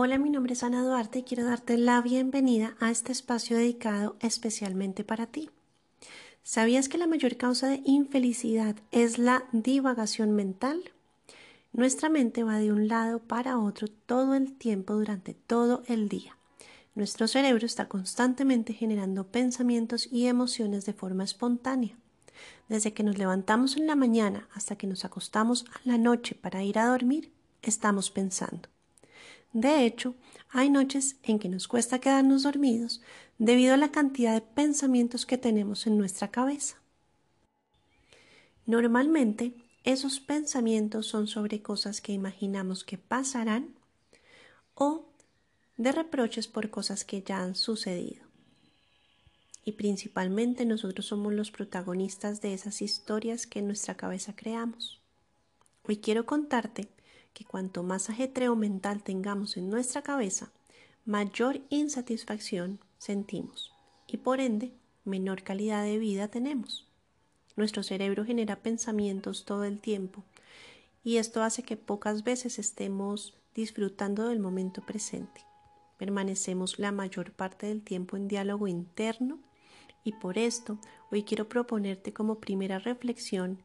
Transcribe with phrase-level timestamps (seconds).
[0.00, 4.14] Hola, mi nombre es Ana Duarte y quiero darte la bienvenida a este espacio dedicado
[4.20, 5.50] especialmente para ti.
[6.44, 10.92] ¿Sabías que la mayor causa de infelicidad es la divagación mental?
[11.72, 16.36] Nuestra mente va de un lado para otro todo el tiempo durante todo el día.
[16.94, 21.96] Nuestro cerebro está constantemente generando pensamientos y emociones de forma espontánea.
[22.68, 26.62] Desde que nos levantamos en la mañana hasta que nos acostamos a la noche para
[26.62, 28.68] ir a dormir, estamos pensando.
[29.52, 30.14] De hecho,
[30.50, 33.00] hay noches en que nos cuesta quedarnos dormidos
[33.38, 36.76] debido a la cantidad de pensamientos que tenemos en nuestra cabeza.
[38.66, 43.74] Normalmente, esos pensamientos son sobre cosas que imaginamos que pasarán
[44.74, 45.06] o
[45.78, 48.26] de reproches por cosas que ya han sucedido.
[49.64, 55.00] Y principalmente nosotros somos los protagonistas de esas historias que en nuestra cabeza creamos.
[55.84, 56.88] Hoy quiero contarte
[57.38, 60.50] que cuanto más ajetreo mental tengamos en nuestra cabeza,
[61.04, 63.72] mayor insatisfacción sentimos
[64.08, 64.72] y por ende
[65.04, 66.88] menor calidad de vida tenemos.
[67.54, 70.24] Nuestro cerebro genera pensamientos todo el tiempo
[71.04, 75.44] y esto hace que pocas veces estemos disfrutando del momento presente.
[75.96, 79.38] Permanecemos la mayor parte del tiempo en diálogo interno
[80.02, 80.80] y por esto
[81.12, 83.62] hoy quiero proponerte como primera reflexión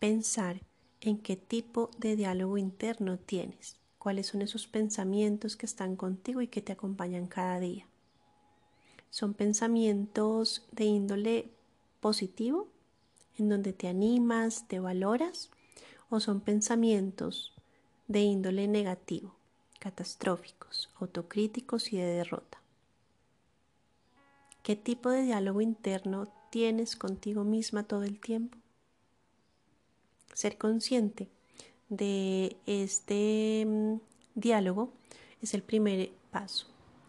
[0.00, 0.60] pensar
[1.02, 6.46] en qué tipo de diálogo interno tienes, cuáles son esos pensamientos que están contigo y
[6.46, 7.86] que te acompañan cada día.
[9.10, 11.50] ¿Son pensamientos de índole
[12.00, 12.68] positivo,
[13.36, 15.50] en donde te animas, te valoras?
[16.08, 17.52] ¿O son pensamientos
[18.06, 19.34] de índole negativo,
[19.80, 22.62] catastróficos, autocríticos y de derrota?
[24.62, 28.61] ¿Qué tipo de diálogo interno tienes contigo misma todo el tiempo?
[30.32, 31.28] Ser consciente
[31.88, 33.96] de este mm,
[34.34, 34.92] diálogo
[35.42, 36.66] es el primer paso.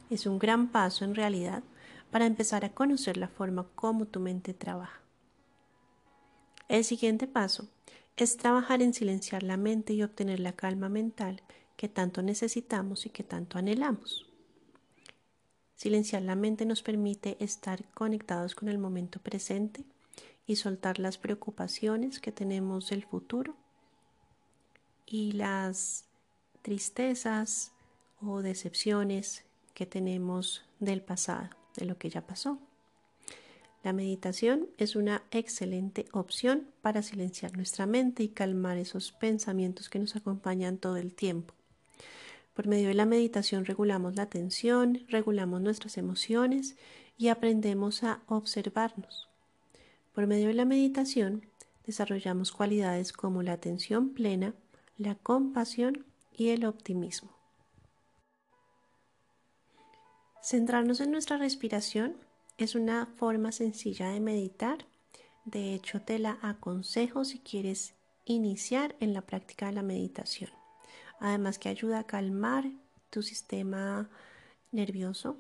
[0.10, 1.64] Es un gran paso en realidad
[2.12, 5.02] para empezar a conocer la forma como tu mente trabaja.
[6.68, 7.68] El siguiente paso
[8.18, 11.42] es trabajar en silenciar la mente y obtener la calma mental
[11.76, 14.28] que tanto necesitamos y que tanto anhelamos.
[15.76, 19.84] Silenciar la mente nos permite estar conectados con el momento presente
[20.46, 23.56] y soltar las preocupaciones que tenemos del futuro
[25.06, 26.06] y las
[26.62, 27.72] tristezas
[28.22, 32.60] o decepciones que tenemos del pasado, de lo que ya pasó.
[33.84, 40.00] La meditación es una excelente opción para silenciar nuestra mente y calmar esos pensamientos que
[40.00, 41.54] nos acompañan todo el tiempo.
[42.54, 46.78] Por medio de la meditación regulamos la atención, regulamos nuestras emociones
[47.18, 49.33] y aprendemos a observarnos.
[50.14, 51.48] Por medio de la meditación
[51.86, 54.54] desarrollamos cualidades como la atención plena,
[54.98, 57.36] la compasión y el optimismo.
[60.42, 62.18] Centrarnos en nuestra respiración
[62.58, 64.86] es una forma sencilla de meditar.
[65.46, 70.52] De hecho, te la aconsejo si quieres iniciar en la práctica de la meditación.
[71.20, 72.66] Además que ayuda a calmar
[73.10, 74.10] tu sistema
[74.72, 75.38] nervioso,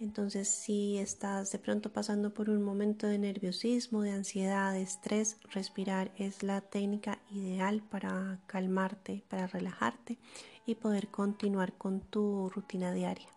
[0.00, 5.36] entonces, si estás de pronto pasando por un momento de nerviosismo, de ansiedad, de estrés,
[5.52, 10.16] respirar es la técnica ideal para calmarte, para relajarte
[10.64, 13.28] y poder continuar con tu rutina diaria.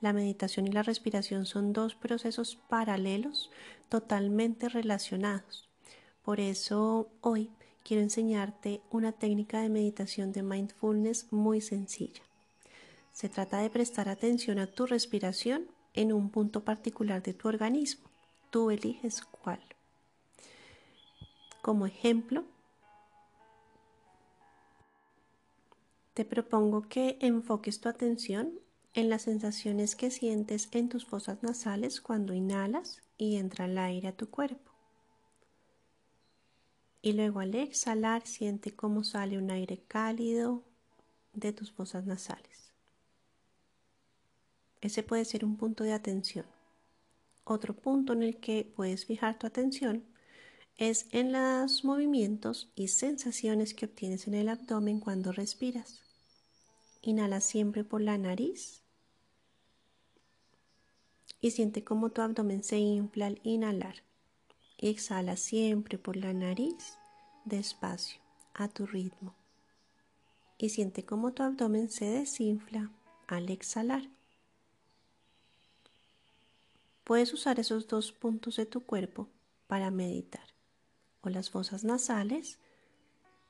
[0.00, 3.50] La meditación y la respiración son dos procesos paralelos
[3.88, 5.68] totalmente relacionados.
[6.22, 7.50] Por eso hoy
[7.82, 12.22] quiero enseñarte una técnica de meditación de mindfulness muy sencilla.
[13.10, 15.66] Se trata de prestar atención a tu respiración
[15.98, 18.08] en un punto particular de tu organismo.
[18.50, 19.60] Tú eliges cuál.
[21.60, 22.44] Como ejemplo,
[26.14, 28.60] te propongo que enfoques tu atención
[28.94, 34.08] en las sensaciones que sientes en tus fosas nasales cuando inhalas y entra el aire
[34.08, 34.70] a tu cuerpo.
[37.02, 40.62] Y luego al exhalar siente cómo sale un aire cálido
[41.32, 42.67] de tus fosas nasales.
[44.80, 46.46] Ese puede ser un punto de atención.
[47.44, 50.04] Otro punto en el que puedes fijar tu atención
[50.76, 56.02] es en los movimientos y sensaciones que obtienes en el abdomen cuando respiras.
[57.02, 58.82] Inhala siempre por la nariz
[61.40, 64.02] y siente cómo tu abdomen se infla al inhalar.
[64.78, 66.98] Exhala siempre por la nariz
[67.44, 68.20] despacio,
[68.54, 69.34] a tu ritmo.
[70.58, 72.90] Y siente cómo tu abdomen se desinfla
[73.26, 74.08] al exhalar.
[77.08, 79.30] Puedes usar esos dos puntos de tu cuerpo
[79.66, 80.44] para meditar.
[81.22, 82.58] O las fosas nasales,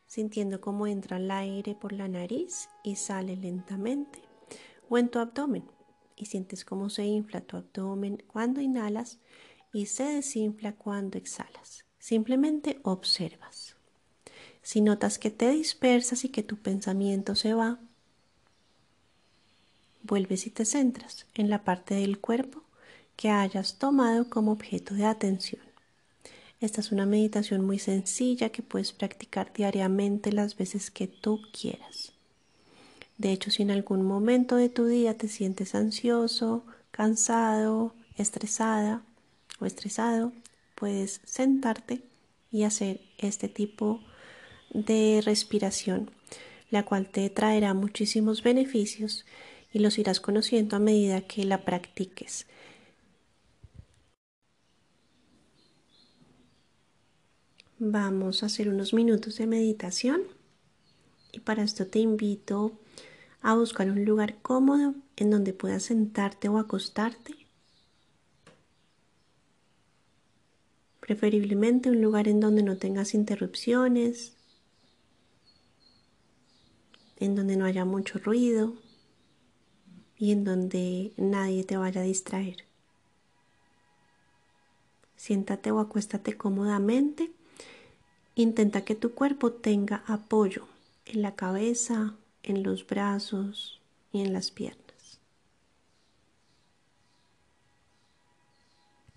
[0.07, 4.23] sintiendo cómo entra el aire por la nariz y sale lentamente.
[4.89, 5.65] o en tu abdomen
[6.15, 9.19] y sientes cómo se infla tu abdomen cuando inhalas
[9.73, 11.85] y se desinfla cuando exhalas.
[11.99, 13.75] Simplemente observas.
[14.63, 17.81] Si notas que te dispersas y que tu pensamiento se va,
[20.05, 22.68] vuelves y te centras en la parte del cuerpo
[23.19, 25.61] que hayas tomado como objeto de atención.
[26.61, 32.13] Esta es una meditación muy sencilla que puedes practicar diariamente las veces que tú quieras.
[33.17, 39.03] De hecho, si en algún momento de tu día te sientes ansioso, cansado, estresada
[39.59, 40.33] o estresado,
[40.77, 42.03] puedes sentarte
[42.53, 44.01] y hacer este tipo
[44.71, 46.13] de respiración,
[46.71, 49.27] la cual te traerá muchísimos beneficios
[49.73, 52.47] y los irás conociendo a medida que la practiques.
[57.81, 60.23] Vamos a hacer unos minutos de meditación
[61.31, 62.73] y para esto te invito
[63.41, 67.35] a buscar un lugar cómodo en donde puedas sentarte o acostarte.
[70.99, 74.35] Preferiblemente un lugar en donde no tengas interrupciones,
[77.17, 78.75] en donde no haya mucho ruido
[80.17, 82.65] y en donde nadie te vaya a distraer.
[85.15, 87.38] Siéntate o acuéstate cómodamente
[88.39, 90.69] Intenta que tu cuerpo tenga apoyo
[91.07, 92.15] en la cabeza,
[92.45, 93.81] en los brazos
[94.13, 95.19] y en las piernas.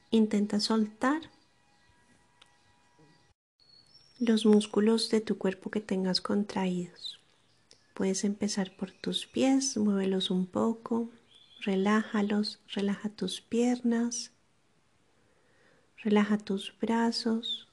[0.10, 1.22] Intenta soltar
[4.18, 7.20] los músculos de tu cuerpo que tengas contraídos.
[7.94, 11.12] Puedes empezar por tus pies, muévelos un poco,
[11.60, 14.32] relájalos, relaja tus piernas,
[16.04, 17.71] relaja tus brazos,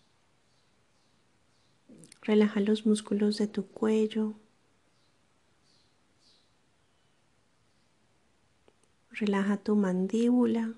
[2.29, 4.35] Relaja los músculos de tu cuello.
[9.13, 10.75] Relaja tu mandíbula,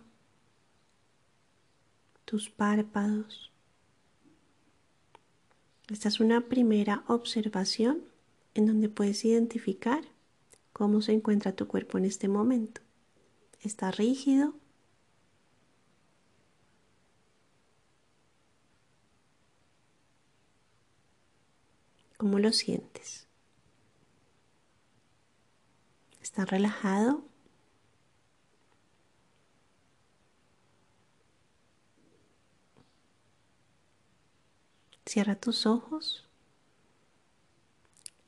[2.25, 3.51] tus párpados.
[5.89, 8.05] Esta es una primera observación
[8.55, 10.05] en donde puedes identificar
[10.73, 12.81] cómo se encuentra tu cuerpo en este momento.
[13.61, 14.55] ¿Está rígido?
[22.21, 23.27] ¿Cómo lo sientes?
[26.21, 27.25] ¿Estás relajado?
[35.07, 36.29] Cierra tus ojos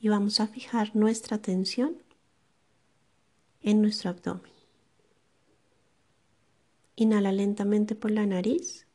[0.00, 2.03] y vamos a fijar nuestra atención
[3.61, 4.53] en nuestro abdomen.
[6.97, 8.87] Inhala lentamente por la nariz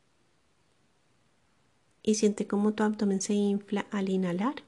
[2.01, 4.66] y siente cómo tu abdomen se infla al inhalar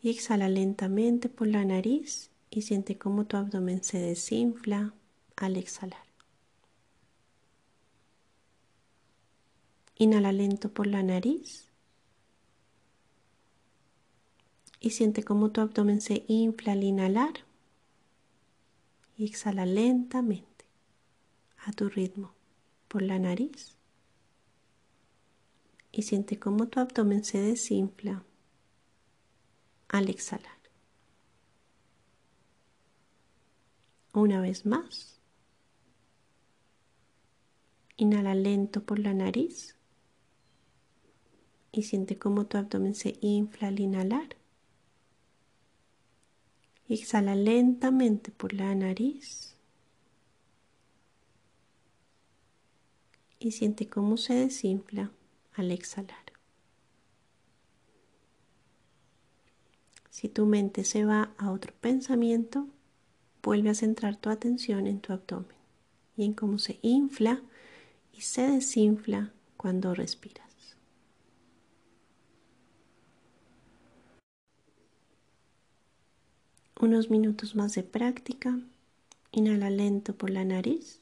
[0.00, 4.94] y exhala lentamente por la nariz y siente cómo tu abdomen se desinfla
[5.36, 6.06] al exhalar.
[9.96, 11.68] Inhala lento por la nariz
[14.80, 17.44] y siente cómo tu abdomen se infla al inhalar
[19.16, 20.64] y exhala lentamente
[21.64, 22.32] a tu ritmo
[22.86, 23.74] por la nariz
[25.90, 28.22] y siente cómo tu abdomen se desinfla
[29.88, 30.58] al exhalar.
[34.12, 35.20] Una vez más.
[37.96, 39.76] Inhala lento por la nariz
[41.72, 44.36] y siente cómo tu abdomen se infla al inhalar.
[46.88, 49.56] Exhala lentamente por la nariz
[53.38, 55.10] y siente cómo se desinfla
[55.54, 56.27] al exhalar.
[60.18, 62.66] Si tu mente se va a otro pensamiento,
[63.40, 65.56] vuelve a centrar tu atención en tu abdomen
[66.16, 67.40] y en cómo se infla
[68.12, 70.76] y se desinfla cuando respiras.
[76.80, 78.58] Unos minutos más de práctica.
[79.30, 81.00] Inhala lento por la nariz.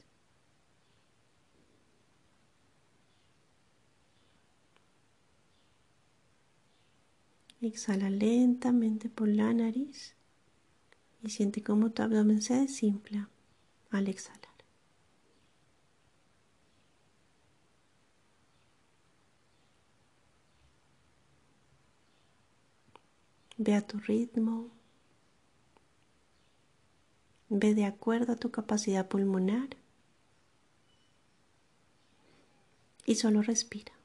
[7.61, 10.15] Exhala lentamente por la nariz
[11.23, 13.29] y siente cómo tu abdomen se desinfla
[13.91, 14.47] al exhalar.
[23.59, 24.71] Ve a tu ritmo.
[27.49, 29.71] Ve de acuerdo a tu capacidad pulmonar.
[33.07, 33.96] Y solo respira.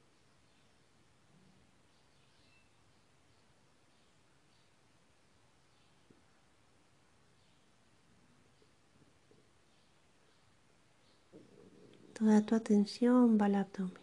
[12.22, 13.94] Toda tu atención va al abdomen.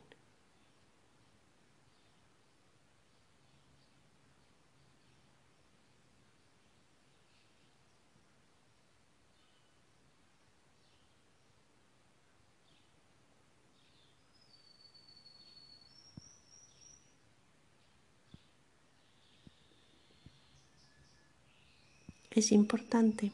[22.31, 23.31] Es importante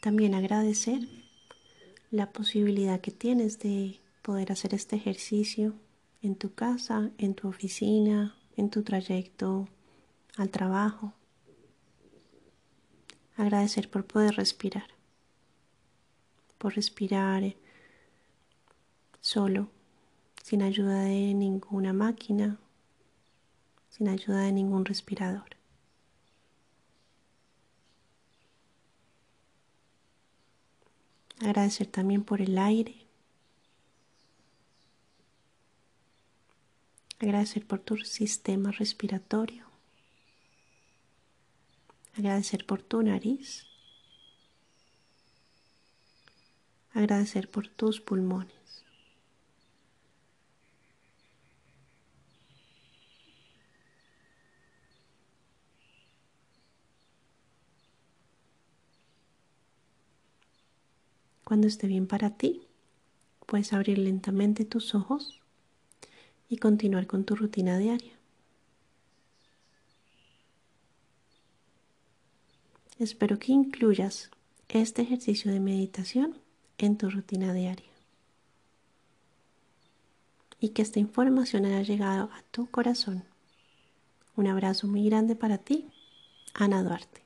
[0.00, 0.98] también agradecer
[2.10, 5.74] la posibilidad que tienes de poder hacer este ejercicio
[6.22, 9.68] en tu casa, en tu oficina, en tu trayecto
[10.38, 11.12] al trabajo.
[13.36, 14.88] Agradecer por poder respirar,
[16.56, 17.54] por respirar
[19.20, 19.68] solo,
[20.42, 22.58] sin ayuda de ninguna máquina,
[23.90, 25.58] sin ayuda de ningún respirador.
[31.40, 33.03] Agradecer también por el aire.
[37.20, 39.64] Agradecer por tu sistema respiratorio.
[42.16, 43.66] Agradecer por tu nariz.
[46.92, 48.84] Agradecer por tus pulmones.
[61.44, 62.66] Cuando esté bien para ti,
[63.46, 65.43] puedes abrir lentamente tus ojos
[66.54, 68.12] y continuar con tu rutina diaria.
[73.00, 74.30] Espero que incluyas
[74.68, 76.38] este ejercicio de meditación
[76.78, 77.90] en tu rutina diaria
[80.60, 83.24] y que esta información haya llegado a tu corazón.
[84.36, 85.88] Un abrazo muy grande para ti,
[86.54, 87.23] Ana Duarte.